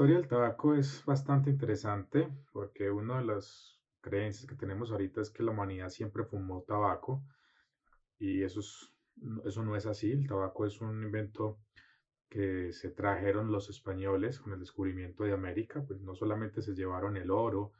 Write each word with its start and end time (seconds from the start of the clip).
Historia 0.00 0.16
del 0.16 0.28
tabaco 0.28 0.74
es 0.74 1.04
bastante 1.04 1.50
interesante 1.50 2.26
porque 2.52 2.90
una 2.90 3.18
de 3.18 3.26
las 3.26 3.78
creencias 4.00 4.46
que 4.46 4.54
tenemos 4.54 4.90
ahorita 4.90 5.20
es 5.20 5.28
que 5.28 5.42
la 5.42 5.50
humanidad 5.50 5.90
siempre 5.90 6.24
fumó 6.24 6.62
tabaco 6.62 7.22
y 8.18 8.42
eso, 8.42 8.60
es- 8.60 8.90
eso 9.44 9.62
no 9.62 9.76
es 9.76 9.86
así. 9.86 10.12
El 10.12 10.26
tabaco 10.26 10.66
es 10.66 10.80
un 10.80 11.02
invento 11.02 11.58
que 12.30 12.72
se 12.72 12.90
trajeron 12.90 13.52
los 13.52 13.68
españoles 13.70 14.38
con 14.40 14.54
el 14.54 14.60
descubrimiento 14.60 15.24
de 15.24 15.32
América, 15.34 15.84
pues 15.86 16.00
no 16.00 16.14
solamente 16.14 16.62
se 16.62 16.74
llevaron 16.74 17.16
el 17.18 17.30
oro 17.30 17.72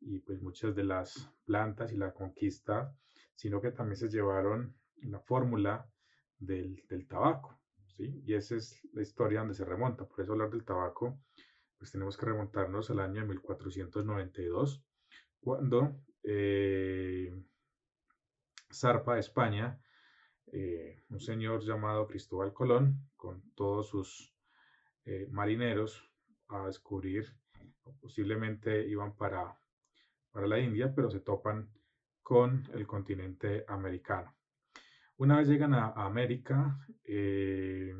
y 0.00 0.20
pues 0.20 0.42
muchas 0.42 0.74
de 0.74 0.84
las 0.84 1.30
plantas 1.44 1.92
y 1.92 1.96
la 1.96 2.12
conquista, 2.12 2.94
sino 3.36 3.60
que 3.60 3.70
también 3.72 3.96
se 3.96 4.08
llevaron 4.08 4.76
la 5.02 5.20
fórmula 5.20 5.88
del, 6.38 6.84
del 6.88 7.06
tabaco, 7.06 7.58
¿sí? 7.96 8.22
Y 8.26 8.34
esa 8.34 8.56
es 8.56 8.80
la 8.92 9.02
historia 9.02 9.40
donde 9.40 9.54
se 9.54 9.64
remonta. 9.64 10.04
Por 10.06 10.20
eso 10.20 10.32
hablar 10.32 10.50
del 10.50 10.64
tabaco, 10.64 11.20
pues 11.80 11.92
tenemos 11.92 12.18
que 12.18 12.26
remontarnos 12.26 12.90
al 12.90 13.00
año 13.00 13.22
de 13.22 13.28
1492, 13.28 14.84
cuando 15.40 15.96
eh, 16.22 17.32
zarpa 18.70 19.14
de 19.14 19.20
España 19.20 19.80
eh, 20.52 21.02
un 21.08 21.20
señor 21.20 21.62
llamado 21.62 22.06
Cristóbal 22.06 22.52
Colón 22.52 23.08
con 23.16 23.42
todos 23.54 23.88
sus 23.88 24.36
eh, 25.06 25.26
marineros 25.30 26.06
a 26.48 26.66
descubrir, 26.66 27.34
posiblemente 27.98 28.86
iban 28.86 29.16
para, 29.16 29.58
para 30.32 30.46
la 30.46 30.58
India, 30.58 30.92
pero 30.94 31.10
se 31.10 31.20
topan 31.20 31.70
con 32.22 32.68
el 32.74 32.86
continente 32.86 33.64
americano. 33.68 34.36
Una 35.16 35.38
vez 35.38 35.48
llegan 35.48 35.72
a, 35.72 35.86
a 35.86 36.04
América, 36.04 36.86
eh, 37.04 37.94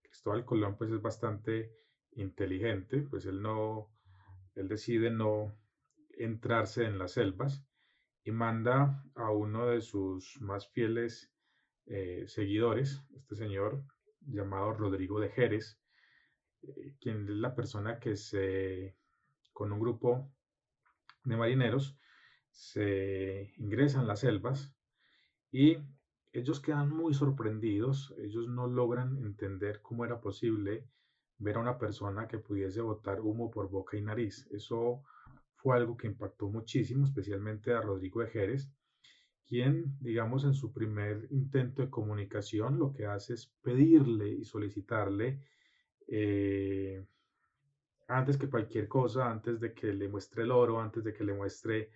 Cristóbal 0.00 0.46
Colón 0.46 0.78
pues 0.78 0.90
es 0.90 1.02
bastante 1.02 1.85
inteligente, 2.16 3.02
pues 3.02 3.26
él 3.26 3.40
no, 3.40 3.90
él 4.54 4.68
decide 4.68 5.10
no 5.10 5.56
entrarse 6.18 6.84
en 6.84 6.98
las 6.98 7.12
selvas 7.12 7.64
y 8.24 8.32
manda 8.32 9.04
a 9.14 9.30
uno 9.30 9.66
de 9.66 9.80
sus 9.80 10.40
más 10.40 10.68
fieles 10.72 11.32
eh, 11.86 12.24
seguidores, 12.26 13.02
este 13.14 13.36
señor 13.36 13.84
llamado 14.20 14.72
Rodrigo 14.72 15.20
de 15.20 15.28
Jerez, 15.28 15.78
eh, 16.62 16.96
quien 17.00 17.28
es 17.28 17.36
la 17.36 17.54
persona 17.54 18.00
que 18.00 18.16
se, 18.16 18.96
con 19.52 19.72
un 19.72 19.78
grupo 19.78 20.32
de 21.24 21.36
marineros, 21.36 21.96
se 22.50 23.52
ingresa 23.58 24.00
en 24.00 24.08
las 24.08 24.20
selvas 24.20 24.74
y 25.52 25.76
ellos 26.32 26.60
quedan 26.60 26.90
muy 26.90 27.14
sorprendidos, 27.14 28.14
ellos 28.18 28.48
no 28.48 28.66
logran 28.66 29.18
entender 29.18 29.80
cómo 29.82 30.04
era 30.04 30.20
posible 30.20 30.88
ver 31.38 31.56
a 31.56 31.60
una 31.60 31.78
persona 31.78 32.26
que 32.26 32.38
pudiese 32.38 32.80
botar 32.80 33.20
humo 33.20 33.50
por 33.50 33.68
boca 33.68 33.96
y 33.96 34.02
nariz. 34.02 34.46
Eso 34.50 35.02
fue 35.56 35.76
algo 35.76 35.96
que 35.96 36.06
impactó 36.06 36.48
muchísimo, 36.48 37.04
especialmente 37.04 37.72
a 37.72 37.80
Rodrigo 37.80 38.20
de 38.20 38.28
Jerez, 38.28 38.70
quien, 39.46 39.96
digamos, 40.00 40.44
en 40.44 40.54
su 40.54 40.72
primer 40.72 41.28
intento 41.30 41.82
de 41.82 41.90
comunicación, 41.90 42.78
lo 42.78 42.92
que 42.92 43.06
hace 43.06 43.34
es 43.34 43.46
pedirle 43.62 44.28
y 44.28 44.44
solicitarle, 44.44 45.40
eh, 46.08 47.04
antes 48.08 48.36
que 48.36 48.48
cualquier 48.48 48.88
cosa, 48.88 49.30
antes 49.30 49.60
de 49.60 49.72
que 49.74 49.92
le 49.92 50.08
muestre 50.08 50.44
el 50.44 50.52
oro, 50.52 50.80
antes 50.80 51.02
de 51.02 51.12
que 51.12 51.24
le 51.24 51.34
muestre 51.34 51.90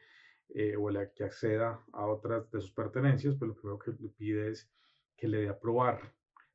eh, 0.49 0.77
o 0.77 0.91
la 0.91 1.13
que 1.13 1.25
acceda 1.25 1.85
a 1.93 2.07
otras 2.07 2.51
de 2.51 2.61
sus 2.61 2.73
pertenencias, 2.73 3.37
pues 3.37 3.49
lo 3.49 3.55
primero 3.55 3.79
que 3.79 3.93
le 3.93 4.09
pide 4.09 4.51
es 4.51 4.69
que 5.17 5.29
le 5.29 5.43
dé 5.43 5.49
a 5.49 5.59
probar 5.59 6.13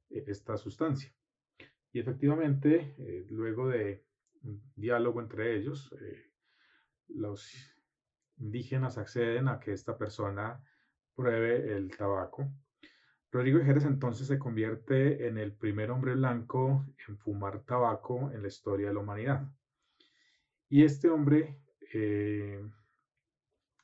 eh, 0.10 0.26
esta 0.28 0.58
sustancia. 0.58 1.15
Y 1.96 2.00
efectivamente, 2.00 2.94
eh, 2.98 3.26
luego 3.30 3.70
de 3.70 4.04
un 4.44 4.62
diálogo 4.76 5.22
entre 5.22 5.56
ellos, 5.56 5.96
eh, 6.02 6.30
los 7.08 7.50
indígenas 8.36 8.98
acceden 8.98 9.48
a 9.48 9.62
que 9.62 9.72
esta 9.72 9.98
persona 9.98 10.62
pruebe 11.16 11.74
el 11.74 11.96
tabaco. 11.96 12.52
Rodrigo 13.32 13.64
Jerez 13.64 13.86
entonces 13.86 14.28
se 14.28 14.38
convierte 14.38 15.26
en 15.30 15.38
el 15.38 15.54
primer 15.54 15.90
hombre 15.90 16.16
blanco 16.16 16.86
en 17.08 17.18
fumar 17.18 17.64
tabaco 17.64 18.30
en 18.34 18.42
la 18.42 18.50
historia 18.50 18.90
de 18.90 18.94
la 18.94 19.00
humanidad. 19.00 19.48
Y 20.68 20.84
este 20.84 21.10
hombre, 21.10 21.62
eh, 21.94 22.62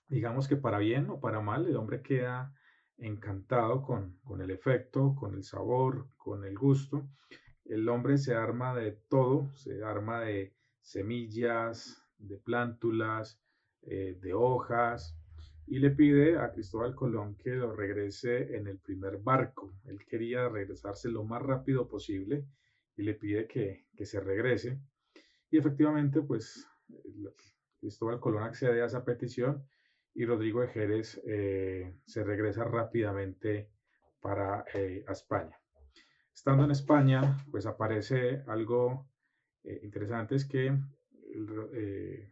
digamos 0.09 0.49
que 0.49 0.57
para 0.57 0.79
bien 0.79 1.09
o 1.09 1.21
para 1.21 1.39
mal, 1.39 1.65
el 1.65 1.77
hombre 1.77 2.01
queda 2.01 2.53
encantado 2.97 3.81
con, 3.81 4.17
con 4.25 4.41
el 4.41 4.51
efecto, 4.51 5.15
con 5.15 5.33
el 5.33 5.45
sabor, 5.45 6.09
con 6.17 6.43
el 6.43 6.57
gusto. 6.57 7.07
El 7.65 7.87
hombre 7.89 8.17
se 8.17 8.33
arma 8.33 8.75
de 8.75 8.91
todo, 9.09 9.51
se 9.55 9.83
arma 9.83 10.21
de 10.21 10.53
semillas, 10.81 12.03
de 12.17 12.37
plántulas, 12.37 13.39
eh, 13.83 14.17
de 14.21 14.33
hojas, 14.33 15.15
y 15.67 15.79
le 15.79 15.91
pide 15.91 16.37
a 16.37 16.51
Cristóbal 16.51 16.95
Colón 16.95 17.35
que 17.35 17.51
lo 17.51 17.73
regrese 17.73 18.57
en 18.57 18.67
el 18.67 18.79
primer 18.79 19.17
barco. 19.19 19.71
Él 19.85 19.99
quería 20.05 20.49
regresarse 20.49 21.09
lo 21.09 21.23
más 21.23 21.41
rápido 21.41 21.87
posible 21.87 22.45
y 22.97 23.03
le 23.03 23.13
pide 23.13 23.47
que, 23.47 23.85
que 23.95 24.05
se 24.05 24.19
regrese. 24.19 24.79
Y 25.49 25.57
efectivamente, 25.57 26.21
pues 26.21 26.67
Cristóbal 27.79 28.19
Colón 28.19 28.43
accede 28.43 28.81
a 28.81 28.85
esa 28.85 29.05
petición 29.05 29.65
y 30.13 30.25
Rodrigo 30.25 30.61
de 30.61 30.67
Jerez 30.67 31.21
eh, 31.25 31.95
se 32.05 32.23
regresa 32.23 32.63
rápidamente 32.63 33.69
para 34.19 34.65
eh, 34.73 35.05
España. 35.07 35.60
Estando 36.41 36.63
en 36.63 36.71
España, 36.71 37.37
pues 37.51 37.67
aparece 37.67 38.43
algo 38.47 39.07
eh, 39.63 39.79
interesante, 39.83 40.33
es 40.33 40.45
que 40.45 40.75
eh, 41.71 42.31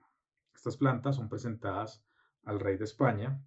estas 0.52 0.78
plantas 0.78 1.18
son 1.18 1.30
presentadas 1.30 2.03
al 2.44 2.59
rey 2.59 2.75
de 2.78 2.86
España 2.86 3.40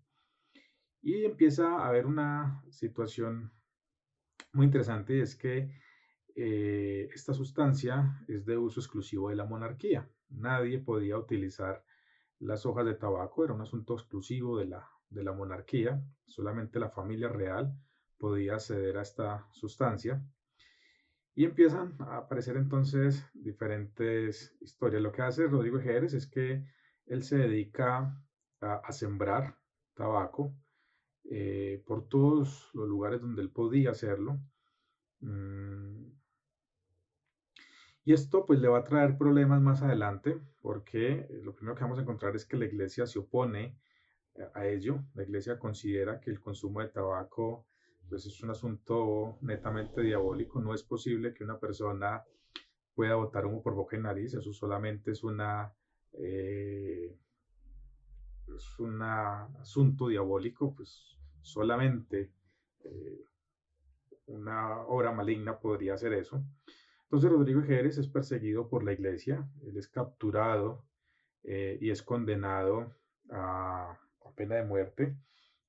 y 1.01 1.25
empieza 1.25 1.79
a 1.79 1.89
haber 1.89 2.07
una 2.07 2.63
situación 2.71 3.53
muy 4.53 4.67
interesante 4.67 5.17
y 5.17 5.23
es 5.23 5.35
que 5.35 5.69
eh, 6.37 7.09
esta 7.13 7.35
sustancia 7.35 8.25
es 8.29 8.47
de 8.47 8.57
uso 8.57 8.79
exclusivo 8.79 9.31
de 9.31 9.35
la 9.35 9.47
monarquía. 9.47 10.09
Nadie 10.29 10.79
podía 10.79 11.19
utilizar 11.19 11.85
las 12.39 12.65
hojas 12.67 12.87
de 12.87 12.95
tabaco, 12.95 13.45
era 13.45 13.53
un 13.53 13.63
asunto 13.63 13.95
exclusivo 13.95 14.59
de 14.59 14.67
la, 14.67 14.89
de 15.11 15.25
la 15.25 15.33
monarquía, 15.33 16.01
solamente 16.25 16.79
la 16.79 16.89
familia 16.89 17.27
real 17.27 17.77
podía 18.17 18.55
acceder 18.55 18.97
a 18.97 19.03
esta 19.03 19.49
sustancia. 19.51 20.25
Y 21.35 21.45
empiezan 21.45 21.97
a 22.01 22.19
aparecer 22.19 22.57
entonces 22.57 23.25
diferentes 23.33 24.55
historias. 24.61 25.03
Lo 25.03 25.13
que 25.13 25.23
hace 25.23 25.47
Rodrigo 25.47 25.81
Jerez 25.81 26.13
es 26.13 26.27
que 26.27 26.65
él 27.07 27.23
se 27.23 27.39
dedica 27.39 28.23
a, 28.61 28.93
sembrar 28.93 29.59
tabaco 29.95 30.55
eh, 31.25 31.83
por 31.87 32.09
todos 32.09 32.71
los 32.75 32.89
lugares 32.89 33.21
donde 33.21 33.43
él 33.43 33.51
podía 33.51 33.91
hacerlo. 33.91 34.39
Mm. 35.21 36.13
Y 38.05 38.13
esto 38.13 38.45
pues 38.45 38.59
le 38.61 38.69
va 38.69 38.79
a 38.79 38.85
traer 38.85 39.17
problemas 39.17 39.61
más 39.61 39.83
adelante 39.83 40.41
porque 40.61 41.29
lo 41.43 41.55
primero 41.55 41.77
que 41.77 41.85
vamos 41.85 41.99
a 41.99 42.03
encontrar 42.03 42.35
es 42.35 42.45
que 42.45 42.57
la 42.57 42.67
iglesia 42.67 43.07
se 43.07 43.19
opone 43.19 43.79
a 44.55 44.67
ello. 44.67 45.05
La 45.15 45.23
iglesia 45.23 45.59
considera 45.59 46.21
que 46.21 46.31
el 46.31 46.41
consumo 46.41 46.81
de 46.81 46.89
tabaco 46.89 47.67
pues 48.13 48.27
es 48.27 48.43
un 48.43 48.51
asunto 48.51 49.39
netamente 49.41 50.03
diabólico. 50.03 50.61
No 50.61 50.75
es 50.75 50.83
posible 50.83 51.33
que 51.33 51.45
una 51.45 51.59
persona 51.59 52.23
pueda 52.95 53.15
botar 53.15 53.47
humo 53.47 53.63
por 53.63 53.75
boca 53.75 53.97
y 53.97 54.01
nariz. 54.01 54.35
Eso 54.35 54.53
solamente 54.53 55.13
es 55.13 55.25
una 55.25 55.73
eh, 56.13 57.17
es 58.55 58.79
un 58.79 59.01
asunto 59.01 60.09
diabólico, 60.09 60.75
pues 60.75 61.19
solamente 61.41 62.31
eh, 62.85 63.25
una 64.27 64.83
obra 64.83 65.11
maligna 65.13 65.59
podría 65.59 65.95
hacer 65.95 66.13
eso. 66.13 66.45
Entonces 67.05 67.31
Rodrigo 67.31 67.63
Jerez 67.63 67.97
es 67.97 68.09
perseguido 68.09 68.69
por 68.69 68.85
la 68.85 68.93
iglesia, 68.93 69.49
él 69.63 69.79
es 69.79 69.89
capturado 69.89 70.85
eh, 71.45 71.79
y 71.81 71.89
es 71.89 72.03
condenado 72.03 72.95
a, 73.31 73.99
a, 74.23 74.35
pena 74.35 74.57
de 74.57 74.65
muerte. 74.65 75.17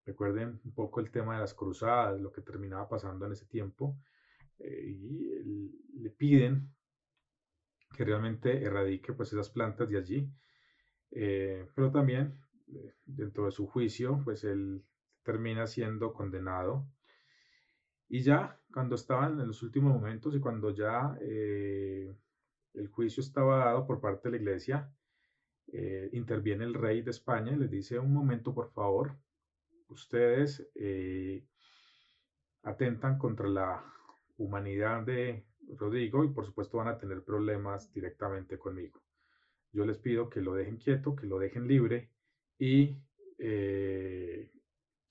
Recuerden 0.05 0.59
un 0.63 0.73
poco 0.73 0.99
el 0.99 1.11
tema 1.11 1.35
de 1.35 1.41
las 1.41 1.53
cruzadas, 1.53 2.19
lo 2.19 2.31
que 2.31 2.41
terminaba 2.41 2.89
pasando 2.89 3.25
en 3.25 3.31
ese 3.31 3.45
tiempo, 3.45 3.97
eh, 4.59 4.85
y 4.85 5.99
le 5.99 6.09
piden 6.09 6.69
que 7.95 8.03
realmente 8.03 8.63
erradique 8.63 9.13
pues 9.13 9.31
esas 9.31 9.49
plantas 9.49 9.89
de 9.89 9.97
allí, 9.97 10.29
eh, 11.11 11.67
pero 11.75 11.91
también 11.91 12.39
dentro 13.05 13.45
de 13.45 13.51
su 13.51 13.67
juicio, 13.67 14.21
pues 14.23 14.43
él 14.43 14.83
termina 15.23 15.67
siendo 15.67 16.13
condenado. 16.13 16.85
Y 18.09 18.21
ya 18.21 18.59
cuando 18.73 18.95
estaban 18.95 19.39
en 19.39 19.47
los 19.47 19.63
últimos 19.63 19.93
momentos 19.93 20.35
y 20.35 20.39
cuando 20.39 20.71
ya 20.71 21.17
eh, 21.21 22.15
el 22.73 22.87
juicio 22.87 23.21
estaba 23.21 23.65
dado 23.65 23.87
por 23.87 24.01
parte 24.01 24.29
de 24.29 24.37
la 24.37 24.41
iglesia, 24.41 24.93
eh, 25.71 26.09
interviene 26.13 26.65
el 26.65 26.73
rey 26.73 27.01
de 27.01 27.11
España 27.11 27.53
y 27.53 27.55
les 27.55 27.71
dice, 27.71 27.97
un 27.99 28.13
momento 28.13 28.53
por 28.53 28.71
favor, 28.71 29.17
ustedes 29.93 30.67
eh, 30.75 31.45
atentan 32.63 33.17
contra 33.17 33.47
la 33.47 33.83
humanidad 34.37 35.03
de, 35.03 35.45
Rodrigo, 35.77 36.23
y 36.23 36.29
por 36.29 36.45
supuesto 36.45 36.77
van 36.77 36.89
a 36.89 36.97
tener 36.97 37.23
problemas 37.23 37.91
directamente 37.93 38.57
conmigo. 38.57 39.01
Yo 39.71 39.85
les 39.85 39.97
pido 39.97 40.29
que 40.29 40.41
lo 40.41 40.53
dejen 40.53 40.77
quieto, 40.77 41.15
que 41.15 41.25
lo 41.25 41.39
dejen 41.39 41.67
libre 41.67 42.11
y 42.59 42.97
eh, 43.39 44.51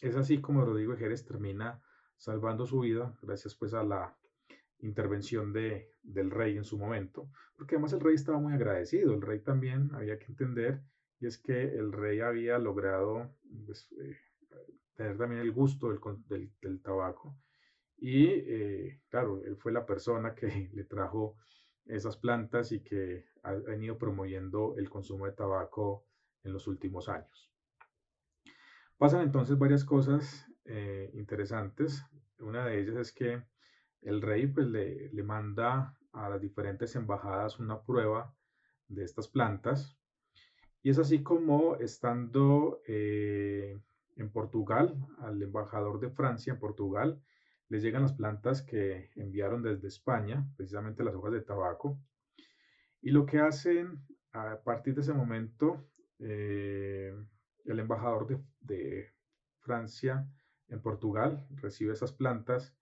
es 0.01 0.17
así 0.17 0.41
como 0.41 0.65
Rodrigo 0.65 0.93
Ejeres 0.93 1.25
termina 1.25 1.83
salvando 2.17 2.67
su 2.67 2.81
vida 2.81 3.17
gracias 3.23 3.55
pues 3.55 3.75
a 3.75 3.83
la 3.83 4.17
intervención 4.79 5.53
de, 5.53 5.91
del 6.03 6.31
rey 6.31 6.57
en 6.57 6.65
su 6.65 6.79
momento, 6.79 7.31
porque 7.57 7.77
además 7.77 7.93
el 7.93 8.01
rey 8.01 8.15
estaba 8.15 8.39
muy 8.39 8.53
agradecido, 8.53 9.15
el 9.15 9.23
rey 9.23 9.41
también 9.41 9.91
había 9.95 10.19
que 10.19 10.27
entender, 10.27 10.83
y 11.21 11.27
es 11.27 11.39
que 11.39 11.63
el 11.63 11.93
rey 11.93 12.21
había 12.21 12.59
logrado 12.59 13.33
pues, 13.65 13.89
eh, 13.93 14.17
tener 14.95 15.17
también 15.17 15.41
el 15.41 15.53
gusto 15.53 15.89
del, 15.89 16.51
del, 16.61 16.83
tabaco, 16.83 17.37
y 17.97 18.27
eh, 18.27 19.01
claro, 19.09 19.43
él 19.45 19.57
fue 19.57 19.73
la 19.73 19.87
persona 19.87 20.35
que 20.35 20.47
le 20.73 20.85
trajo 20.85 21.37
esas 21.87 22.17
plantas 22.17 22.73
y 22.73 22.81
que 22.81 23.27
ha 23.43 23.53
venido 23.53 23.99
promoviendo 23.99 24.77
el 24.77 24.89
consumo 24.89 25.27
de 25.27 25.33
tabaco 25.33 26.07
en 26.45 26.53
los 26.53 26.67
últimos 26.67 27.09
años. 27.09 27.53
Pasan 28.99 29.23
entonces 29.23 29.59
varias 29.59 29.85
cosas 29.85 30.47
eh, 30.65 31.11
interesantes. 31.15 32.05
Una 32.39 32.65
de 32.67 32.81
ellas 32.81 32.97
es 32.97 33.13
que 33.13 33.43
el 34.03 34.23
rey 34.23 34.47
pues, 34.47 34.67
le, 34.67 35.11
manda 35.23 35.97
a 36.13 36.29
las 36.29 36.41
diferentes 36.41 36.95
embajadas 36.95 37.59
una 37.59 37.83
prueba 37.83 38.35
de 38.89 39.05
estas 39.05 39.29
plantas. 39.29 39.99
Y 40.83 40.91
es 40.91 40.99
así 40.99 41.23
como 41.23 41.77
estando 41.77 42.81
eh, 42.87 43.81
en 44.17 44.31
Portugal, 44.31 44.95
al 45.19 45.43
embajador 45.43 46.01
de 46.01 46.11
Francia 46.11 46.53
en 46.53 46.59
Portugal, 46.59 47.21
le 47.69 47.81
llegan 47.81 48.03
las 48.03 48.13
plantas 48.13 48.63
que 48.63 49.11
enviaron 49.17 49.63
desde 49.63 49.89
España, 49.89 50.47
precisamente 50.57 51.05
las 51.05 51.15
hojas 51.15 51.33
de 51.33 51.41
tabaco. 51.41 51.99
Y 53.01 53.11
lo 53.11 53.25
que 53.25 53.39
hacen 53.39 54.05
a 54.33 54.61
partir 54.63 54.95
de 54.95 55.01
ese 55.01 55.15
momento, 55.15 55.89
eh, 56.19 57.15
el 57.65 57.79
embajador 57.79 58.27
de, 58.27 58.45
de 58.61 59.13
Francia 59.61 60.27
en 60.69 60.81
Portugal 60.81 61.47
recibe 61.61 61.93
esas 61.93 62.13
plantas 62.13 62.75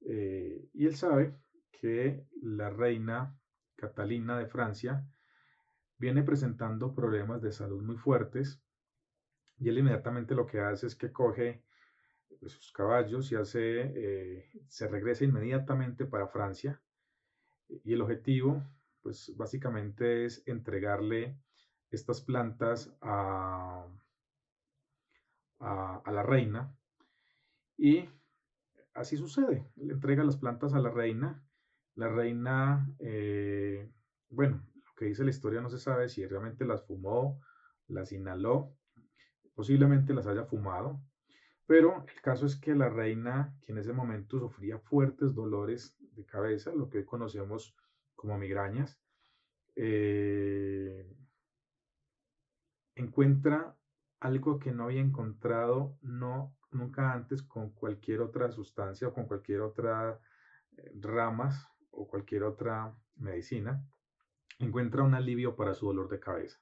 eh, 0.00 0.68
y 0.72 0.86
él 0.86 0.96
sabe 0.96 1.36
que 1.72 2.26
la 2.42 2.70
reina 2.70 3.38
Catalina 3.76 4.38
de 4.38 4.46
Francia 4.46 5.06
viene 5.98 6.22
presentando 6.22 6.94
problemas 6.94 7.42
de 7.42 7.52
salud 7.52 7.82
muy 7.82 7.96
fuertes 7.96 8.62
y 9.60 9.68
él 9.68 9.78
inmediatamente 9.78 10.34
lo 10.34 10.46
que 10.46 10.60
hace 10.60 10.86
es 10.88 10.96
que 10.96 11.12
coge 11.12 11.62
sus 12.46 12.72
caballos 12.72 13.30
y 13.30 13.36
hace, 13.36 13.82
eh, 13.94 14.50
se 14.68 14.88
regresa 14.88 15.24
inmediatamente 15.24 16.06
para 16.06 16.26
Francia 16.28 16.80
y 17.68 17.92
el 17.92 18.00
objetivo 18.00 18.62
pues 19.02 19.34
básicamente 19.36 20.24
es 20.24 20.42
entregarle 20.46 21.38
estas 21.90 22.20
plantas 22.20 22.92
a, 23.00 23.86
a, 25.60 26.02
a 26.04 26.12
la 26.12 26.22
reina 26.22 26.74
y 27.76 28.08
así 28.94 29.16
sucede. 29.16 29.66
Le 29.76 29.94
entrega 29.94 30.24
las 30.24 30.36
plantas 30.36 30.74
a 30.74 30.78
la 30.80 30.90
reina. 30.90 31.42
La 31.94 32.08
reina, 32.08 32.94
eh, 32.98 33.90
bueno, 34.28 34.62
lo 34.74 34.94
que 34.96 35.06
dice 35.06 35.24
la 35.24 35.30
historia 35.30 35.60
no 35.60 35.70
se 35.70 35.78
sabe 35.78 36.08
si 36.08 36.26
realmente 36.26 36.64
las 36.64 36.86
fumó, 36.86 37.40
las 37.88 38.12
inhaló, 38.12 38.76
posiblemente 39.60 40.14
las 40.14 40.26
haya 40.26 40.46
fumado. 40.46 40.98
Pero 41.66 42.06
el 42.08 42.22
caso 42.22 42.46
es 42.46 42.56
que 42.56 42.74
la 42.74 42.88
reina, 42.88 43.54
que 43.60 43.72
en 43.72 43.78
ese 43.78 43.92
momento 43.92 44.38
sufría 44.38 44.78
fuertes 44.78 45.34
dolores 45.34 45.98
de 46.12 46.24
cabeza, 46.24 46.72
lo 46.72 46.88
que 46.88 46.96
hoy 46.96 47.04
conocemos 47.04 47.76
como 48.14 48.38
migrañas, 48.38 48.98
eh, 49.76 51.14
encuentra 52.94 53.76
algo 54.18 54.58
que 54.58 54.72
no 54.72 54.84
había 54.84 55.02
encontrado 55.02 55.98
no 56.00 56.56
nunca 56.70 57.12
antes 57.12 57.42
con 57.42 57.68
cualquier 57.72 58.22
otra 58.22 58.50
sustancia 58.52 59.08
o 59.08 59.12
con 59.12 59.26
cualquier 59.26 59.60
otra 59.60 60.18
eh, 60.78 60.90
ramas 60.94 61.68
o 61.90 62.08
cualquier 62.08 62.44
otra 62.44 62.96
medicina, 63.16 63.84
encuentra 64.58 65.02
un 65.02 65.14
alivio 65.14 65.54
para 65.54 65.74
su 65.74 65.84
dolor 65.84 66.08
de 66.08 66.18
cabeza. 66.18 66.58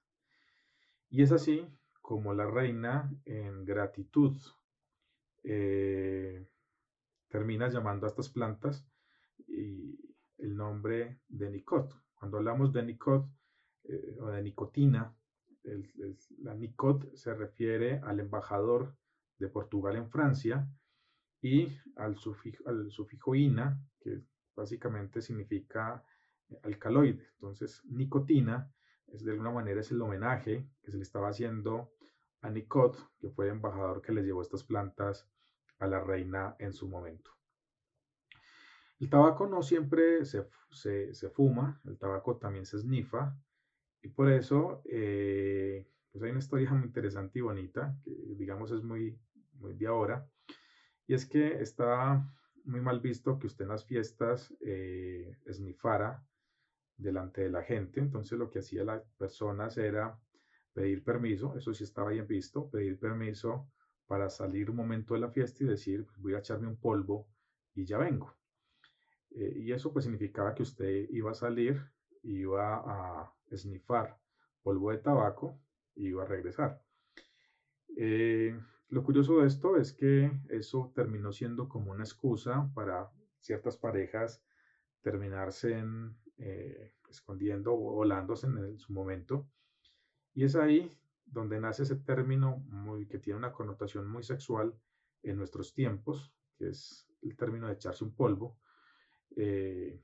Y 1.10 1.22
es 1.22 1.30
así 1.30 1.64
como 2.08 2.32
la 2.32 2.46
reina, 2.46 3.12
en 3.26 3.66
gratitud, 3.66 4.34
eh, 5.44 6.48
termina 7.28 7.68
llamando 7.68 8.06
a 8.06 8.08
estas 8.08 8.30
plantas 8.30 8.88
y 9.46 9.94
el 10.38 10.56
nombre 10.56 11.20
de 11.28 11.50
Nicot. 11.50 11.94
Cuando 12.14 12.38
hablamos 12.38 12.72
de 12.72 12.82
Nicot 12.82 13.26
eh, 13.84 14.16
o 14.22 14.28
de 14.28 14.42
nicotina, 14.42 15.14
la 16.38 16.54
Nicot 16.54 17.14
se 17.14 17.34
refiere 17.34 17.98
al 17.98 18.20
embajador 18.20 18.96
de 19.36 19.48
Portugal 19.48 19.96
en 19.96 20.08
Francia 20.08 20.66
y 21.42 21.68
al 21.96 22.16
sufijo, 22.16 22.66
al 22.66 22.90
sufijo 22.90 23.34
ina, 23.34 23.84
que 24.00 24.22
básicamente 24.56 25.20
significa 25.20 26.02
alcaloide. 26.62 27.28
Entonces, 27.34 27.84
nicotina 27.84 28.72
es 29.12 29.24
de 29.24 29.32
alguna 29.32 29.50
manera 29.50 29.80
es 29.80 29.90
el 29.90 30.00
homenaje 30.02 30.68
que 30.82 30.90
se 30.90 30.96
le 30.96 31.02
estaba 31.02 31.28
haciendo 31.28 31.92
a 32.40 32.50
Nicot, 32.50 32.96
que 33.18 33.30
fue 33.30 33.46
el 33.46 33.52
embajador 33.52 34.02
que 34.02 34.12
le 34.12 34.22
llevó 34.22 34.42
estas 34.42 34.64
plantas 34.64 35.28
a 35.78 35.86
la 35.86 36.00
reina 36.00 36.56
en 36.58 36.72
su 36.72 36.88
momento. 36.88 37.30
El 39.00 39.08
tabaco 39.08 39.46
no 39.46 39.62
siempre 39.62 40.24
se, 40.24 40.44
fuma, 41.30 41.80
el 41.84 41.98
tabaco 41.98 42.36
también 42.36 42.66
se 42.66 42.76
esnifa, 42.76 43.36
y 44.02 44.08
por 44.08 44.30
eso 44.30 44.82
eh, 44.86 45.88
pues 46.10 46.24
hay 46.24 46.30
una 46.30 46.40
historia 46.40 46.72
muy 46.72 46.86
interesante 46.86 47.38
y 47.38 47.42
bonita, 47.42 47.96
que 48.04 48.10
digamos 48.36 48.72
es 48.72 48.82
muy, 48.82 49.18
muy 49.54 49.74
de 49.74 49.86
ahora, 49.86 50.28
y 51.06 51.14
es 51.14 51.26
que 51.26 51.60
está 51.60 52.28
muy 52.64 52.80
mal 52.80 53.00
visto 53.00 53.38
que 53.38 53.46
usted 53.46 53.64
en 53.64 53.70
las 53.70 53.84
fiestas 53.84 54.52
eh, 54.60 55.36
esnifara 55.46 56.24
delante 56.98 57.42
de 57.42 57.50
la 57.50 57.62
gente, 57.62 58.00
entonces 58.00 58.38
lo 58.38 58.50
que 58.50 58.58
hacía 58.58 58.84
las 58.84 59.02
personas 59.16 59.78
era 59.78 60.18
pedir 60.74 61.02
permiso, 61.02 61.56
eso 61.56 61.72
sí 61.72 61.84
estaba 61.84 62.10
bien 62.10 62.26
visto, 62.26 62.68
pedir 62.68 62.98
permiso 62.98 63.70
para 64.06 64.28
salir 64.28 64.70
un 64.70 64.76
momento 64.76 65.14
de 65.14 65.20
la 65.20 65.30
fiesta 65.30 65.64
y 65.64 65.66
decir, 65.68 66.04
pues, 66.04 66.18
voy 66.18 66.34
a 66.34 66.38
echarme 66.38 66.68
un 66.68 66.76
polvo 66.76 67.28
y 67.74 67.84
ya 67.84 67.98
vengo. 67.98 68.34
Eh, 69.30 69.54
y 69.56 69.72
eso 69.72 69.92
pues 69.92 70.04
significaba 70.04 70.54
que 70.54 70.62
usted 70.62 71.08
iba 71.10 71.30
a 71.30 71.34
salir, 71.34 71.80
iba 72.22 72.76
a 72.76 73.32
esnifar 73.50 74.18
polvo 74.62 74.90
de 74.90 74.98
tabaco 74.98 75.60
y 75.94 76.08
iba 76.08 76.24
a 76.24 76.26
regresar. 76.26 76.82
Eh, 77.96 78.58
lo 78.88 79.02
curioso 79.02 79.40
de 79.40 79.46
esto 79.46 79.76
es 79.76 79.92
que 79.92 80.30
eso 80.48 80.92
terminó 80.94 81.32
siendo 81.32 81.68
como 81.68 81.90
una 81.90 82.04
excusa 82.04 82.70
para 82.74 83.10
ciertas 83.40 83.76
parejas 83.76 84.42
terminarse 85.02 85.84
eh, 86.38 86.92
escondiendo 87.08 87.72
o 87.72 87.94
volándose 87.94 88.46
en, 88.46 88.78
su 88.78 88.92
momento. 88.92 89.48
Y 90.34 90.44
es 90.44 90.56
ahí 90.56 90.96
donde 91.26 91.60
nace 91.60 91.82
ese 91.82 91.96
término 91.96 92.58
muy, 92.68 93.06
que 93.06 93.18
tiene 93.18 93.38
una 93.38 93.52
connotación 93.52 94.08
muy 94.08 94.22
sexual 94.22 94.74
en 95.22 95.36
nuestros 95.36 95.74
tiempos, 95.74 96.32
que 96.56 96.68
es 96.68 97.06
el 97.22 97.36
término 97.36 97.66
de 97.66 97.74
echarse 97.74 98.04
un 98.04 98.14
polvo, 98.14 98.56
eh, 99.36 100.00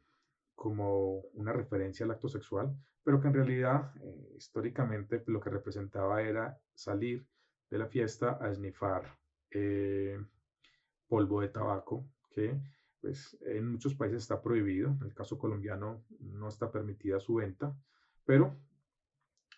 como 0.54 1.20
una 1.34 1.52
referencia 1.52 2.04
al 2.04 2.12
acto 2.12 2.28
sexual, 2.28 2.76
pero 3.02 3.20
que 3.20 3.28
en 3.28 3.34
realidad 3.34 3.92
eh, 4.02 4.34
históricamente 4.36 5.22
lo 5.26 5.40
que 5.40 5.50
representaba 5.50 6.22
era 6.22 6.58
salir 6.74 7.26
de 7.70 7.78
la 7.78 7.86
fiesta 7.86 8.38
a 8.40 8.50
esnifar 8.50 9.18
polvo 11.06 11.42
de 11.42 11.48
tabaco, 11.48 12.04
que 12.28 12.60
pues, 13.04 13.36
en 13.42 13.70
muchos 13.70 13.94
países 13.94 14.22
está 14.22 14.40
prohibido, 14.40 14.88
en 14.88 15.02
el 15.02 15.12
caso 15.12 15.36
colombiano 15.36 16.06
no 16.20 16.48
está 16.48 16.72
permitida 16.72 17.20
su 17.20 17.34
venta, 17.34 17.76
pero 18.24 18.56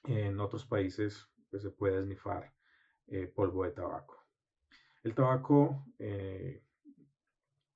en 0.03 0.41
otros 0.41 0.67
países 0.67 1.29
pues, 1.49 1.63
se 1.63 1.71
puede 1.71 2.01
esnifar 2.01 2.53
eh, 3.07 3.29
polvo 3.29 3.63
de 3.63 3.71
tabaco. 3.71 4.27
El 5.05 5.15
tabaco, 5.15 5.87
eh, 6.01 6.65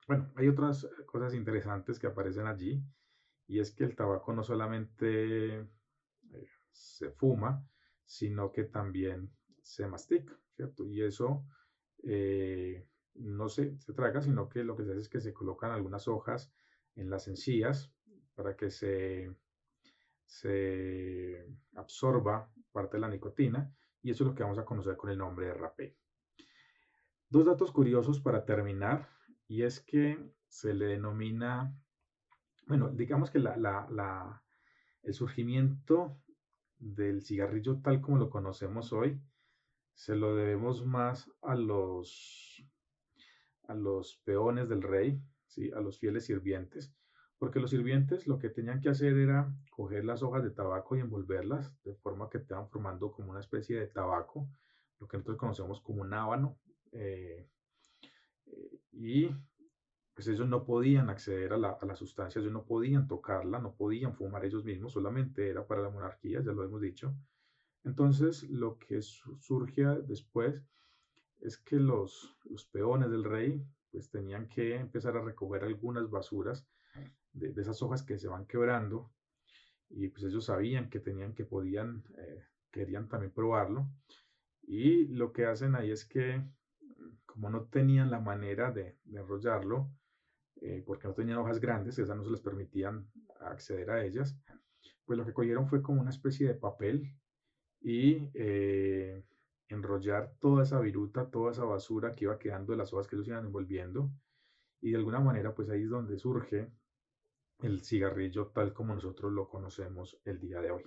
bueno, 0.08 0.32
hay 0.34 0.48
otras 0.48 0.88
cosas 1.06 1.34
interesantes 1.34 2.00
que 2.00 2.08
aparecen 2.08 2.48
allí, 2.48 2.82
y 3.46 3.60
es 3.60 3.70
que 3.70 3.84
el 3.84 3.94
tabaco 3.94 4.32
no 4.32 4.42
solamente 4.42 5.68
se 6.72 7.12
fuma, 7.12 7.64
sino 8.04 8.50
que 8.50 8.64
también 8.64 9.30
se 9.62 9.86
mastica, 9.86 10.36
¿cierto? 10.56 10.84
Y 10.84 11.00
eso 11.00 11.46
eh, 12.02 12.88
no 13.20 13.48
se, 13.48 13.78
se 13.78 13.92
traga, 13.92 14.22
sino 14.22 14.48
que 14.48 14.64
lo 14.64 14.76
que 14.76 14.84
se 14.84 14.90
hace 14.92 15.00
es 15.00 15.08
que 15.08 15.20
se 15.20 15.32
colocan 15.32 15.70
algunas 15.70 16.08
hojas 16.08 16.52
en 16.96 17.10
las 17.10 17.28
encías 17.28 17.92
para 18.34 18.56
que 18.56 18.70
se, 18.70 19.34
se 20.24 21.46
absorba 21.74 22.50
parte 22.72 22.96
de 22.96 23.00
la 23.00 23.08
nicotina 23.08 23.74
y 24.02 24.10
eso 24.10 24.24
es 24.24 24.28
lo 24.28 24.34
que 24.34 24.42
vamos 24.42 24.58
a 24.58 24.64
conocer 24.64 24.96
con 24.96 25.10
el 25.10 25.18
nombre 25.18 25.46
de 25.46 25.54
rapé. 25.54 25.96
Dos 27.28 27.44
datos 27.44 27.70
curiosos 27.72 28.20
para 28.20 28.44
terminar 28.44 29.08
y 29.46 29.62
es 29.62 29.80
que 29.80 30.32
se 30.48 30.74
le 30.74 30.86
denomina 30.86 31.76
Bueno, 32.66 32.88
digamos 32.90 33.30
que 33.30 33.38
la, 33.38 34.42
el 35.02 35.14
surgimiento 35.14 36.16
del 36.78 37.22
cigarrillo 37.22 37.80
tal 37.82 38.00
como 38.00 38.18
lo 38.18 38.30
conocemos 38.30 38.92
hoy 38.92 39.20
se 39.94 40.16
lo 40.16 40.34
debemos 40.34 40.86
más 40.86 41.30
a 41.42 41.54
los, 41.54 42.64
a 43.70 43.74
los 43.74 44.20
peones 44.24 44.68
del 44.68 44.82
rey, 44.82 45.22
¿sí? 45.46 45.70
a 45.70 45.80
los 45.80 45.98
fieles 45.98 46.26
sirvientes, 46.26 46.92
porque 47.38 47.60
los 47.60 47.70
sirvientes 47.70 48.26
lo 48.26 48.38
que 48.38 48.50
tenían 48.50 48.80
que 48.80 48.88
hacer 48.88 49.16
era 49.16 49.54
coger 49.70 50.04
las 50.04 50.22
hojas 50.22 50.42
de 50.42 50.50
tabaco 50.50 50.96
y 50.96 51.00
envolverlas 51.00 51.72
de 51.84 51.94
forma 51.94 52.28
que 52.28 52.38
van 52.38 52.68
formando 52.68 53.12
como 53.12 53.30
una 53.30 53.40
especie 53.40 53.78
de 53.78 53.86
tabaco, 53.86 54.48
lo 54.98 55.06
que 55.06 55.16
nosotros 55.16 55.38
conocemos 55.38 55.80
como 55.80 56.02
un 56.02 56.12
ábano, 56.12 56.58
eh, 56.92 57.48
eh, 58.46 58.80
y 58.92 59.30
pues 60.14 60.26
ellos 60.26 60.48
no 60.48 60.64
podían 60.64 61.08
acceder 61.08 61.52
a 61.52 61.56
la, 61.56 61.70
a 61.80 61.86
la, 61.86 61.94
sustancia, 61.94 62.40
ellos 62.40 62.52
no 62.52 62.64
podían 62.64 63.06
tocarla, 63.06 63.60
no 63.60 63.74
podían 63.74 64.14
fumar 64.14 64.44
ellos 64.44 64.64
mismos, 64.64 64.92
solamente 64.92 65.48
era 65.48 65.64
para 65.64 65.80
la 65.80 65.90
monarquía, 65.90 66.42
ya 66.42 66.52
lo 66.52 66.64
hemos 66.64 66.80
dicho. 66.80 67.14
Entonces, 67.84 68.42
lo 68.50 68.78
que 68.78 69.00
surge 69.00 69.84
después 70.02 70.62
es 71.40 71.58
que 71.58 71.76
los, 71.76 72.36
los 72.44 72.64
peones 72.66 73.10
del 73.10 73.24
rey 73.24 73.64
pues 73.90 74.10
tenían 74.10 74.48
que 74.48 74.76
empezar 74.76 75.16
a 75.16 75.22
recoger 75.22 75.64
algunas 75.64 76.08
basuras 76.10 76.66
de, 77.32 77.52
esas 77.60 77.82
hojas 77.82 78.02
que 78.02 78.18
se 78.18 78.28
van 78.28 78.46
quebrando 78.46 79.12
y 79.88 80.08
pues 80.08 80.24
ellos 80.24 80.44
sabían 80.44 80.88
que 80.88 81.00
tenían 81.00 81.34
que 81.34 81.44
podían, 81.44 82.04
eh, 82.18 82.44
querían 82.70 83.08
también 83.08 83.32
probarlo. 83.32 83.88
Y 84.62 85.08
lo 85.08 85.32
que 85.32 85.46
hacen 85.46 85.74
ahí 85.74 85.90
es 85.90 86.04
que 86.04 86.44
como 87.26 87.50
no 87.50 87.64
tenían 87.64 88.10
la 88.10 88.20
manera 88.20 88.70
de, 88.70 88.98
enrollarlo, 89.06 89.90
eh, 90.60 90.82
porque 90.86 91.08
no 91.08 91.14
tenían 91.14 91.38
hojas 91.38 91.60
grandes, 91.60 91.98
esas 91.98 92.16
no 92.16 92.24
se 92.24 92.30
les 92.30 92.40
permitían 92.40 93.10
acceder 93.40 93.90
a 93.90 94.04
ellas, 94.04 94.36
pues 95.04 95.18
lo 95.18 95.24
que 95.24 95.32
cogieron 95.32 95.66
fue 95.68 95.82
como 95.82 96.00
una 96.00 96.10
especie 96.10 96.46
de 96.46 96.54
papel 96.54 97.16
y 97.80 98.28
eh, 98.34 99.24
enrollar 99.74 100.32
toda 100.40 100.62
esa 100.64 100.80
viruta, 100.80 101.30
toda 101.30 101.52
esa 101.52 101.64
basura 101.64 102.14
que 102.14 102.24
iba 102.24 102.38
quedando 102.38 102.72
de 102.72 102.78
las 102.78 102.92
hojas 102.92 103.06
que 103.06 103.16
ellos 103.16 103.28
iban 103.28 103.46
envolviendo. 103.46 104.10
Y 104.80 104.90
de 104.90 104.96
alguna 104.96 105.20
manera, 105.20 105.54
pues 105.54 105.68
ahí 105.70 105.82
es 105.82 105.90
donde 105.90 106.18
surge 106.18 106.70
el 107.62 107.82
cigarrillo 107.82 108.48
tal 108.48 108.72
como 108.72 108.94
nosotros 108.94 109.32
lo 109.32 109.48
conocemos 109.48 110.18
el 110.24 110.40
día 110.40 110.60
de 110.60 110.70
hoy. 110.70 110.84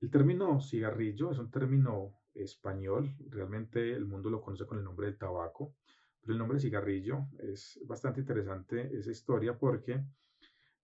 El 0.00 0.10
término 0.10 0.60
cigarrillo 0.60 1.30
es 1.30 1.38
un 1.38 1.50
término 1.50 2.18
español, 2.34 3.14
realmente 3.28 3.92
el 3.92 4.04
mundo 4.04 4.30
lo 4.30 4.40
conoce 4.40 4.66
con 4.66 4.78
el 4.78 4.84
nombre 4.84 5.06
de 5.06 5.12
tabaco, 5.12 5.76
pero 6.20 6.32
el 6.32 6.38
nombre 6.38 6.58
cigarrillo 6.58 7.28
es 7.38 7.78
bastante 7.86 8.20
interesante 8.20 8.96
esa 8.96 9.10
historia 9.10 9.56
porque 9.56 10.04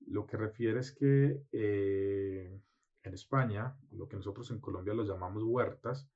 lo 0.06 0.26
que 0.26 0.36
refiere 0.36 0.80
es 0.80 0.92
que 0.92 1.42
eh, 1.50 2.60
en 3.02 3.14
España, 3.14 3.76
lo 3.90 4.08
que 4.08 4.16
nosotros 4.16 4.50
en 4.50 4.60
Colombia 4.60 4.94
los 4.94 5.08
llamamos 5.08 5.42
huertas, 5.42 6.08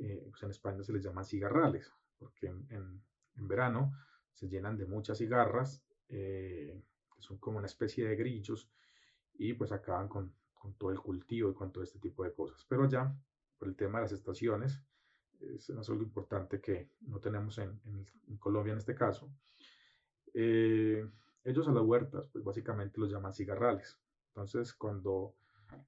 eh, 0.00 0.26
pues 0.30 0.42
en 0.42 0.50
España 0.50 0.82
se 0.82 0.92
les 0.92 1.02
llama 1.02 1.24
cigarrales, 1.24 1.92
porque 2.18 2.46
en, 2.46 3.02
verano 3.34 3.92
se 4.32 4.48
llenan 4.48 4.76
de 4.76 4.86
muchas 4.86 5.18
cigarras, 5.18 5.82
eh, 6.08 6.80
que 7.14 7.22
son 7.22 7.38
como 7.38 7.58
una 7.58 7.66
especie 7.66 8.06
de 8.06 8.16
grillos, 8.16 8.70
y 9.34 9.54
pues 9.54 9.72
acaban 9.72 10.08
con, 10.08 10.34
con 10.54 10.74
todo 10.74 10.90
el 10.90 11.00
cultivo 11.00 11.50
y 11.50 11.54
con 11.54 11.72
todo 11.72 11.82
este 11.82 11.98
tipo 11.98 12.24
de 12.24 12.32
cosas. 12.32 12.64
Pero 12.68 12.84
allá 12.84 13.14
por 13.62 13.68
el 13.68 13.76
tema 13.76 14.00
de 14.00 14.06
las 14.06 14.12
estaciones. 14.12 14.82
Es, 15.38 15.70
algo 15.70 16.02
importante 16.02 16.60
que 16.60 16.90
no 17.02 17.20
tenemos 17.20 17.58
en, 17.58 17.80
Colombia 18.40 18.72
en 18.72 18.78
este 18.78 18.96
caso. 18.96 19.30
Eh, 20.34 21.08
ellos 21.44 21.68
a 21.68 21.72
las 21.72 21.84
huertas, 21.84 22.26
pues 22.32 22.42
básicamente 22.42 22.98
los 22.98 23.12
llaman 23.12 23.32
cigarrales. 23.32 24.00
Entonces, 24.30 24.72
cuando 24.72 25.36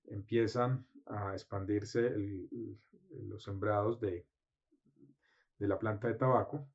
empiezan 0.07 0.87
a 1.07 1.33
expandirse 1.33 2.15
los 3.29 3.43
sembrados 3.43 4.01
de, 4.01 4.27
de, 5.59 5.69
la 5.69 5.79
planta 5.79 6.09
de 6.09 6.15
tabaco, 6.15 6.67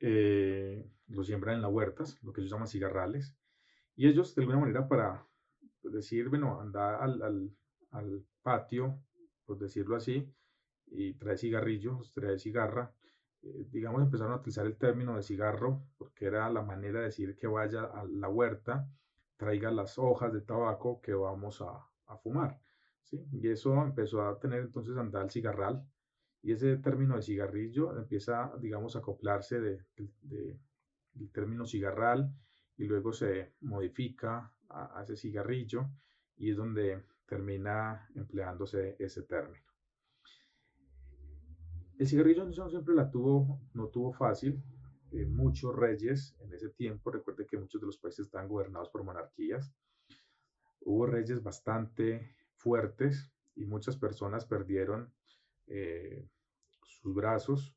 eh, 0.00 0.88
los 1.08 1.26
siembran 1.26 1.56
en 1.56 1.62
las 1.62 1.72
huertas, 1.72 2.22
lo 2.22 2.32
que 2.32 2.40
ellos 2.40 2.52
llaman 2.52 2.68
cigarrales, 2.68 3.36
y 3.96 4.08
ellos 4.08 4.34
de 4.34 4.42
alguna 4.42 4.60
manera 4.60 4.88
para 4.88 5.26
decir, 5.82 6.28
bueno, 6.28 6.60
anda 6.60 6.96
al, 7.02 7.50
al, 7.90 8.26
patio 8.42 9.00
por 9.44 9.58
decirlo 9.58 9.96
así, 9.96 10.32
y 10.86 11.14
trae 11.14 11.36
cigarrillos, 11.36 12.12
trae 12.12 12.38
cigarra. 12.38 12.92
Eh, 13.42 13.66
digamos, 13.70 14.02
empezaron 14.02 14.34
a 14.34 14.36
utilizar 14.36 14.66
el 14.66 14.76
término 14.76 15.16
de 15.16 15.22
cigarro 15.22 15.82
porque 15.96 16.26
era 16.26 16.48
la 16.50 16.62
manera 16.62 17.00
de 17.00 17.06
decir 17.06 17.36
que 17.36 17.46
vaya 17.46 17.84
a 17.84 18.04
la 18.04 18.28
huerta, 18.28 18.88
traiga 19.36 19.70
las 19.70 19.98
hojas 19.98 20.32
de 20.32 20.40
tabaco 20.42 21.00
que 21.00 21.14
vamos 21.14 21.60
a 21.60 22.16
fumar. 22.18 22.60
Y 23.10 23.48
eso 23.48 23.74
empezó 23.82 24.22
a 24.22 24.38
tener 24.38 24.60
entonces 24.60 24.96
andar 24.96 25.24
el 25.24 25.30
cigarral. 25.30 25.86
Y 26.42 26.52
ese 26.52 26.76
término 26.76 27.16
de 27.16 27.22
cigarrillo 27.22 27.96
empieza, 27.96 28.52
digamos, 28.60 28.94
a 28.94 29.00
acoplarse 29.00 29.60
de, 29.60 29.84
de, 30.22 30.58
del 31.12 31.30
término 31.32 31.66
cigarral 31.66 32.32
y 32.76 32.84
luego 32.84 33.12
se 33.12 33.54
modifica 33.60 34.52
a, 34.68 34.98
a 34.98 35.02
ese 35.02 35.16
cigarrillo 35.16 35.88
y 36.36 36.50
es 36.50 36.56
donde 36.56 37.02
termina 37.26 38.08
empleándose 38.14 38.96
ese 38.98 39.22
término. 39.22 39.66
El 41.98 42.06
cigarrillo 42.06 42.44
no 42.44 42.68
siempre 42.68 42.94
la 42.94 43.10
tuvo, 43.10 43.60
no 43.72 43.88
tuvo 43.88 44.12
fácil. 44.12 44.62
Eh, 45.12 45.24
muchos 45.24 45.74
reyes 45.74 46.36
en 46.40 46.52
ese 46.52 46.68
tiempo, 46.70 47.10
recuerde 47.10 47.46
que 47.46 47.56
muchos 47.56 47.80
de 47.80 47.86
los 47.86 47.96
países 47.96 48.26
estaban 48.26 48.48
gobernados 48.48 48.90
por 48.90 49.02
monarquías. 49.02 49.72
Hubo 50.80 51.06
reyes 51.06 51.42
bastante 51.42 52.36
y 53.54 53.64
muchas 53.64 53.96
personas 53.96 54.44
perdieron 54.44 55.12
eh, 55.68 56.28
sus 56.84 57.14
brazos, 57.14 57.76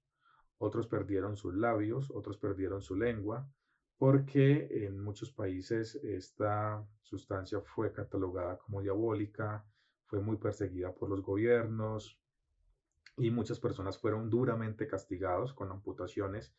otros 0.57 0.87
perdieron 0.87 1.37
sus 1.37 1.53
labios, 1.53 2.11
otros 2.11 2.37
perdieron 2.37 2.81
su 2.81 2.95
lengua, 2.95 3.49
porque 3.97 4.67
en 4.85 4.99
muchos 4.99 5.31
países 5.31 5.95
esta 5.95 6.85
sustancia 7.01 7.61
fue 7.61 7.91
catalogada 7.93 8.57
como 8.57 8.81
diabólica, 8.81 9.65
fue 10.05 10.21
muy 10.21 10.37
perseguida 10.37 10.93
por 10.93 11.09
los 11.09 11.21
gobiernos 11.21 12.19
y 13.17 13.29
muchas 13.29 13.59
personas 13.59 13.99
fueron 13.99 14.29
duramente 14.29 14.87
castigados 14.87 15.53
con 15.53 15.71
amputaciones 15.71 16.55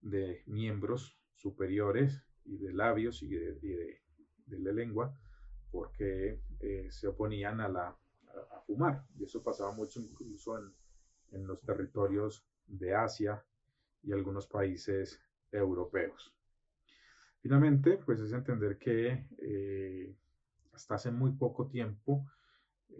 de 0.00 0.42
miembros 0.46 1.18
superiores 1.34 2.22
y 2.44 2.58
de 2.58 2.72
labios 2.72 3.22
y 3.22 3.28
de, 3.28 4.02
la 4.48 4.72
lengua 4.72 5.16
porque 5.70 6.40
eh, 6.60 6.88
se 6.90 7.08
oponían 7.08 7.60
a, 7.60 7.68
la, 7.68 7.86
a, 7.88 8.60
fumar. 8.66 9.04
Y 9.18 9.24
eso 9.24 9.42
pasaba 9.42 9.72
mucho 9.72 10.00
incluso 10.00 10.58
en, 10.58 10.72
en 11.32 11.46
los 11.46 11.60
territorios 11.60 12.44
de 12.66 12.94
Asia 12.94 13.44
y 14.02 14.12
algunos 14.12 14.46
países 14.46 15.20
europeos. 15.52 16.34
Finalmente, 17.40 17.98
pues 18.04 18.20
es 18.20 18.32
entender 18.32 18.78
que 18.78 19.26
eh, 19.38 20.14
hasta 20.72 20.96
hace 20.96 21.10
muy 21.10 21.32
poco 21.32 21.68
tiempo, 21.68 22.26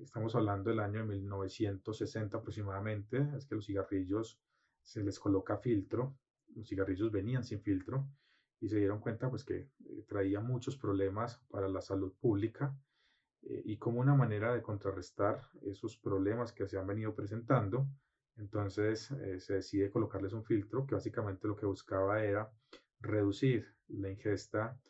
estamos 0.02 0.34
hablando 0.34 0.70
del 0.70 0.80
año 0.80 1.00
de 1.00 1.06
1960 1.06 2.38
aproximadamente, 2.38 3.28
es 3.36 3.46
que 3.46 3.54
los 3.54 3.66
cigarrillos 3.66 4.40
se 4.82 5.02
les 5.02 5.18
coloca 5.18 5.58
filtro, 5.58 6.16
los 6.56 6.68
cigarrillos 6.68 7.12
venían 7.12 7.44
sin 7.44 7.60
filtro 7.60 8.08
y 8.60 8.68
se 8.68 8.76
dieron 8.76 9.00
cuenta 9.00 9.30
pues 9.30 9.44
que 9.44 9.56
eh, 9.58 10.04
traía 10.06 10.40
muchos 10.40 10.76
problemas 10.76 11.40
para 11.50 11.68
la 11.68 11.80
salud 11.80 12.12
pública 12.20 12.76
eh, 13.42 13.62
y 13.64 13.78
como 13.78 14.00
una 14.00 14.14
manera 14.14 14.52
de 14.52 14.62
contrarrestar 14.62 15.42
esos 15.62 15.96
problemas 15.96 16.52
que 16.52 16.68
se 16.68 16.78
han 16.78 16.86
venido 16.86 17.14
presentando, 17.14 17.86
entonces 18.36 19.12
se 19.38 19.54
decide 19.54 19.90
colocarles 19.90 20.32
un 20.32 20.44
filtro 20.44 20.86
que 20.86 20.94
básicamente 20.94 21.46
lo 21.46 21.56
que 21.56 21.66
buscaba 21.66 22.24
era 22.24 22.50
reducir 23.00 23.66
la 23.88 24.10
ingesta 24.10 24.80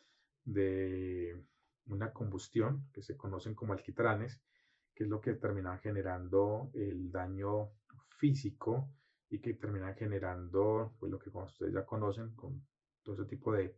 de 0.45 1.43
una 1.87 2.11
combustión 2.11 2.87
que 2.93 3.01
se 3.01 3.17
conocen 3.17 3.55
como 3.55 3.73
alquitranes, 3.73 4.41
que 4.93 5.03
es 5.03 5.09
lo 5.09 5.21
que 5.21 5.33
terminan 5.33 5.79
generando 5.79 6.71
el 6.73 7.11
daño 7.11 7.71
físico 8.17 8.89
y 9.29 9.39
que 9.39 9.53
terminan 9.53 9.95
generando 9.95 10.93
pues, 10.99 11.11
lo 11.11 11.19
que 11.19 11.29
ustedes 11.29 11.73
ya 11.73 11.85
conocen 11.85 12.35
con 12.35 12.65
todo 13.03 13.15
ese 13.15 13.25
tipo 13.25 13.53
de, 13.53 13.75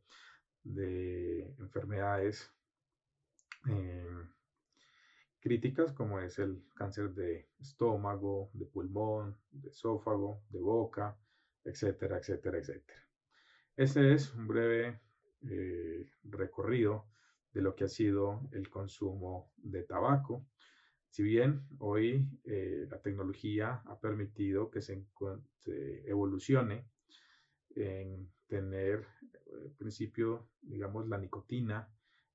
de 0.64 1.56
enfermedades 1.60 2.52
eh, 3.70 4.06
críticas 5.40 5.92
como 5.92 6.20
es 6.20 6.40
el 6.40 6.64
cáncer 6.74 7.14
de 7.14 7.50
estómago, 7.60 8.50
de 8.54 8.66
pulmón, 8.66 9.38
de 9.52 9.70
esófago, 9.70 10.44
de 10.50 10.60
boca, 10.60 11.18
etcétera, 11.64 12.18
etcétera, 12.18 12.58
etcétera. 12.58 13.00
Ese 13.76 14.14
es 14.14 14.34
un 14.34 14.48
breve 14.48 15.02
eh, 15.50 16.10
recorrido 16.24 17.08
de 17.52 17.62
lo 17.62 17.76
que 17.76 17.86
ha 17.86 17.90
sido 17.90 18.48
el 18.52 18.70
consumo 18.70 19.52
de 19.58 19.84
tabaco. 19.84 20.48
Si 21.10 21.24
bien 21.24 21.68
hoy 21.80 22.28
eh, 22.46 22.88
la 22.90 23.02
tecnología 23.02 23.82
ha 23.86 24.00
permitido 24.00 24.72
que 24.72 24.82
se, 24.82 25.06
evolucione 26.06 26.88
en 27.76 28.32
tener, 28.48 29.06
en 29.46 29.68
eh, 29.68 29.74
principio, 29.78 30.50
digamos, 30.62 31.08
la 31.08 31.18
nicotina 31.18 31.90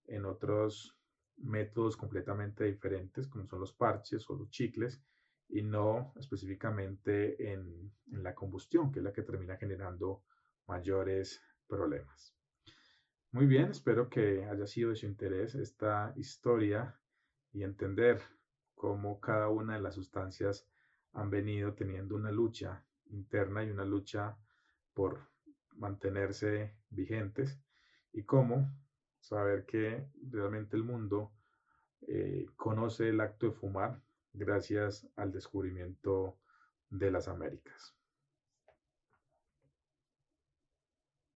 en 0.07 0.25
otros 0.25 0.97
métodos 1.37 1.97
completamente 1.97 2.65
diferentes, 2.65 3.29
como 3.29 3.47
son 3.47 3.61
los 3.61 3.73
parches 3.73 4.29
o 4.29 4.37
los 4.37 4.51
chicles, 4.51 5.01
y 5.49 5.63
no 5.63 6.13
específicamente 6.19 7.53
en, 7.53 7.93
en 8.13 8.23
la 8.23 8.35
combustión, 8.35 8.93
que 8.93 8.99
es 8.99 9.05
la 9.05 9.13
que 9.13 9.23
termina 9.23 9.57
generando 9.57 10.25
mayores 10.67 11.41
problemas. 11.67 12.35
Muy 13.31 13.47
bien, 13.47 13.71
espero 13.71 14.09
que 14.09 14.45
haya 14.45 14.67
sido 14.67 14.91
de 14.91 14.97
su 14.97 15.07
interés 15.07 15.55
esta 15.55 16.13
historia 16.17 16.99
y 17.53 17.63
entender 17.63 18.23
cómo 18.75 19.21
cada 19.21 19.49
una 19.49 19.75
de 19.75 19.83
las 19.83 19.95
sustancias 19.95 20.67
han 21.13 21.31
venido 21.31 21.75
teniendo 21.75 22.17
una 22.17 22.31
lucha 22.31 22.85
interna 23.07 23.65
y 23.65 23.71
una 23.71 23.85
lucha 23.85 24.39
por 24.99 25.21
mantenerse 25.77 26.75
vigentes 26.91 27.57
y 28.13 28.25
cómo 28.25 28.69
saber 29.21 29.65
que 29.65 30.09
realmente 30.29 30.77
el 30.77 30.83
mundo 30.83 31.31
eh, 32.09 32.47
conoce 32.57 33.11
el 33.11 33.21
acto 33.21 33.47
de 33.47 33.53
fumar 33.53 34.03
gracias 34.33 35.07
al 35.15 35.31
descubrimiento 35.31 36.41
de 36.91 37.13
las 37.13 37.29
Américas. 37.29 37.95